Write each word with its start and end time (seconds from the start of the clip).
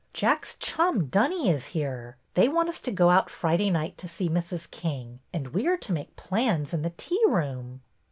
Jack's 0.13 0.55
chum, 0.55 1.05
Dunny, 1.09 1.47
is 1.51 1.67
here. 1.77 2.17
They 2.33 2.47
want 2.49 2.69
us 2.69 2.79
to 2.79 2.91
go 2.91 3.11
out 3.11 3.29
Friday 3.29 3.69
night 3.69 3.99
to 3.99 4.07
see 4.07 4.29
Mrs. 4.29 4.71
King, 4.71 5.19
and 5.31 5.49
we 5.49 5.67
are 5.67 5.77
to 5.77 5.93
make 5.93 6.15
plans 6.15 6.73
in 6.73 6.81
the 6.81 6.89
tea 6.97 7.21
room." 7.27 7.81